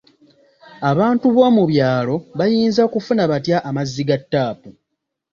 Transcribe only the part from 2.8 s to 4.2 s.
kufuna batya amazzi ga